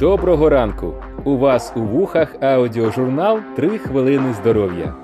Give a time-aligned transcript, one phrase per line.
[0.00, 0.94] Доброго ранку!
[1.24, 4.94] У вас у вухах аудіожурнал «3 хвилини здоров'я.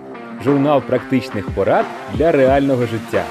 [0.44, 3.24] Журнал практичних порад для реального життя.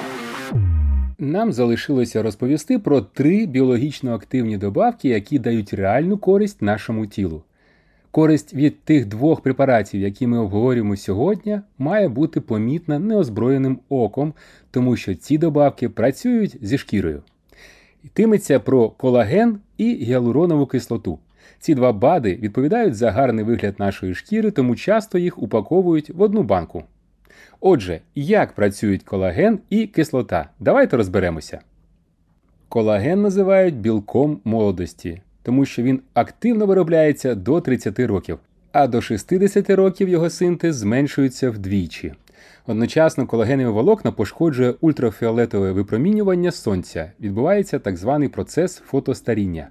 [1.18, 7.42] Нам залишилося розповісти про три біологічно активні добавки, які дають реальну користь нашому тілу.
[8.10, 14.34] Користь від тих двох препаратів, які ми обговорюємо сьогодні, має бути помітна неозброєним оком,
[14.70, 17.22] тому що ці добавки працюють зі шкірою.
[18.04, 21.18] Йтиметься про колаген і гіалуронову кислоту.
[21.58, 26.42] Ці два БАДи відповідають за гарний вигляд нашої шкіри, тому часто їх упаковують в одну
[26.42, 26.84] банку.
[27.60, 30.48] Отже, як працюють колаген і кислота?
[30.60, 31.60] Давайте розберемося.
[32.68, 38.38] Колаген називають білком молодості, тому що він активно виробляється до 30 років,
[38.72, 42.14] а до 60 років його синтез зменшується вдвічі.
[42.66, 49.68] Одночасно колагенові волокна пошкоджує ультрафіолетове випромінювання сонця, відбувається так званий процес фотостаріння.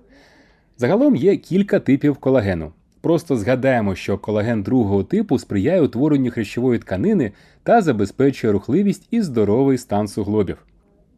[0.77, 2.71] Загалом є кілька типів колагену.
[3.01, 7.31] Просто згадаємо, що колаген другого типу сприяє утворенню хрящової тканини
[7.63, 10.57] та забезпечує рухливість і здоровий стан суглобів.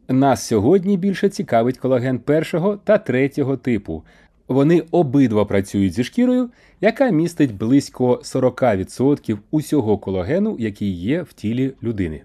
[0.08, 4.04] Нас сьогодні більше цікавить колаген першого та третього типу.
[4.48, 11.72] Вони обидва працюють зі шкірою, яка містить близько 40% усього колагену, який є в тілі
[11.82, 12.22] людини.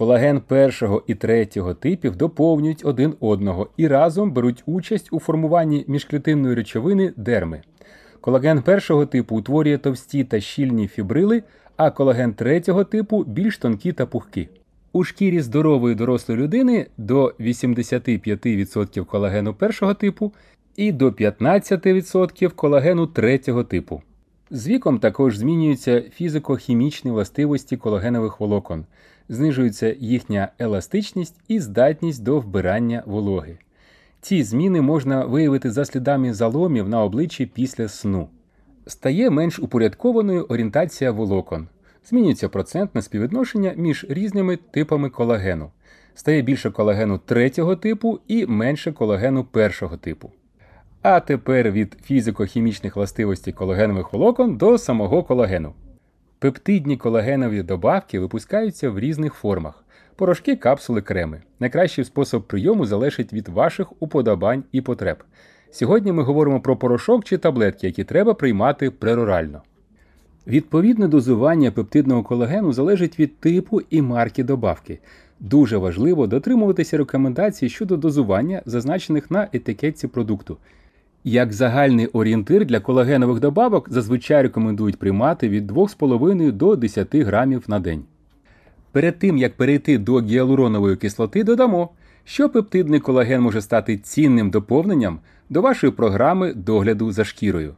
[0.00, 6.54] Колаген першого і третього типів доповнюють один одного і разом беруть участь у формуванні міжклітинної
[6.54, 7.62] речовини дерми.
[8.20, 11.42] Колаген першого типу утворює товсті та щільні фібрили,
[11.76, 14.48] а колаген третього типу більш тонкі та пухкі.
[14.92, 20.32] У шкірі здорової дорослої людини до 85% колагену першого типу
[20.76, 24.02] і до 15% колагену третього типу.
[24.50, 28.84] З віком також змінюються фізико-хімічні властивості колагенових волокон,
[29.30, 33.58] знижується їхня еластичність і здатність до вбирання вологи.
[34.20, 38.28] Ці зміни можна виявити за слідами заломів на обличчі після сну.
[38.86, 41.68] Стає менш упорядкованою орієнтація волокон,
[42.04, 45.70] змінюється процентне співвідношення між різними типами колагену,
[46.14, 50.30] стає більше колагену третього типу і менше колагену першого типу.
[51.02, 55.72] А тепер від фізико-хімічних властивостей колагенових волокон до самого колагену.
[56.40, 59.84] Пептидні колагенові добавки випускаються в різних формах:
[60.16, 61.42] порошки, капсули, креми.
[61.58, 65.16] Найкращий спосіб прийому залежить від ваших уподобань і потреб.
[65.70, 69.62] Сьогодні ми говоримо про порошок чи таблетки, які треба приймати прерорально.
[70.46, 74.98] Відповідне дозування пептидного колагену залежить від типу і марки добавки.
[75.40, 80.56] Дуже важливо дотримуватися рекомендацій щодо дозування, зазначених на етикетці продукту.
[81.24, 87.80] Як загальний орієнтир для колагенових добавок зазвичай рекомендують приймати від 2,5 до 10 грамів на
[87.80, 88.04] день.
[88.92, 91.90] Перед тим як перейти до гіалуронової кислоти, додамо,
[92.24, 95.18] що пептидний колаген може стати цінним доповненням
[95.50, 97.74] до вашої програми догляду за шкірою.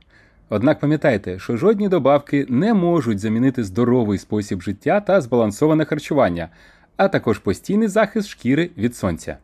[0.49, 6.49] Однак пам'ятайте, що жодні добавки не можуть замінити здоровий спосіб життя та збалансоване харчування,
[6.97, 9.37] а також постійний захист шкіри від сонця.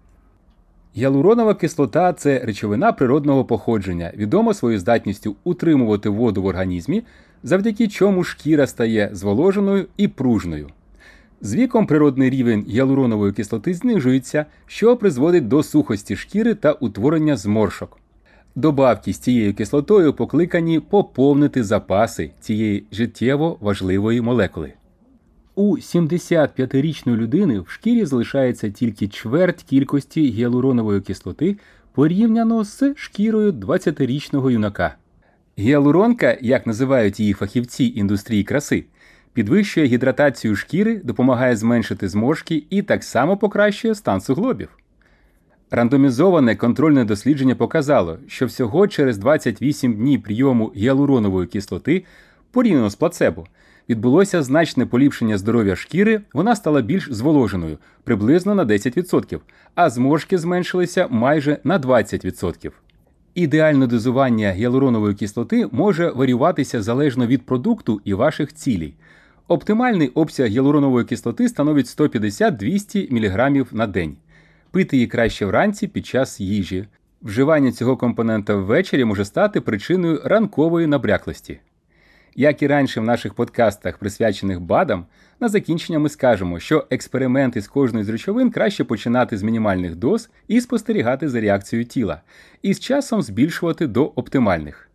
[0.98, 7.02] Гіалуронова кислота це речовина природного походження, відома своєю здатністю утримувати воду в організмі,
[7.42, 10.68] завдяки чому шкіра стає зволоженою і пружною.
[11.40, 17.98] З віком природний рівень гіалуронової кислоти знижується, що призводить до сухості шкіри та утворення зморшок.
[18.54, 24.72] Добавки з цією кислотою покликані поповнити запаси цієї життєво важливої молекули.
[25.58, 31.56] У 75-річної людини в шкірі залишається тільки чверть кількості гіалуронової кислоти
[31.92, 34.94] порівняно з шкірою 20-річного юнака.
[35.58, 38.84] Гіалуронка, як називають її фахівці індустрії краси,
[39.32, 44.68] підвищує гідратацію шкіри, допомагає зменшити зморшки і так само покращує стан суглобів.
[45.70, 52.04] Рандомізоване контрольне дослідження показало, що всього через 28 днів прийому гіалуронової кислоти
[52.50, 53.46] порівняно з плацебо
[53.88, 59.38] відбулося значне поліпшення здоров'я шкіри, вона стала більш зволоженою приблизно на 10%,
[59.74, 62.70] а зморшки зменшилися майже на 20%.
[63.34, 68.94] Ідеальне дозування гіалуронової кислоти може варіюватися залежно від продукту і ваших цілей.
[69.48, 74.16] Оптимальний обсяг гіалуронової кислоти становить 150-200 мг на день.
[74.70, 76.86] Пити її краще вранці під час їжі.
[77.22, 81.60] Вживання цього компонента ввечері може стати причиною ранкової набряклості.
[82.36, 85.06] Як і раніше в наших подкастах, присвячених БАДам,
[85.40, 90.30] на закінчення ми скажемо, що експерименти з кожної з речовин краще починати з мінімальних доз
[90.48, 92.20] і спостерігати за реакцією тіла,
[92.62, 94.88] і з часом збільшувати до оптимальних.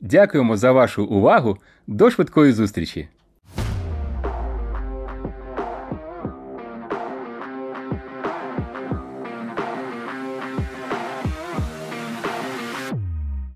[0.00, 1.58] Дякуємо за вашу увагу.
[1.86, 3.08] До швидкої зустрічі!